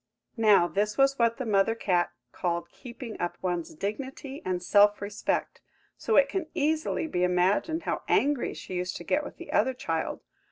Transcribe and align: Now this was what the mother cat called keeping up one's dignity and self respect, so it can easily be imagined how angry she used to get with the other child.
Now 0.37 0.67
this 0.67 0.97
was 0.97 1.19
what 1.19 1.37
the 1.37 1.45
mother 1.45 1.75
cat 1.75 2.11
called 2.31 2.71
keeping 2.71 3.21
up 3.21 3.37
one's 3.39 3.75
dignity 3.75 4.41
and 4.43 4.63
self 4.63 4.99
respect, 4.99 5.61
so 5.95 6.15
it 6.15 6.27
can 6.27 6.47
easily 6.55 7.05
be 7.05 7.23
imagined 7.23 7.83
how 7.83 8.01
angry 8.07 8.55
she 8.55 8.73
used 8.73 8.95
to 8.97 9.03
get 9.03 9.23
with 9.23 9.37
the 9.37 9.51
other 9.51 9.75
child. 9.75 10.21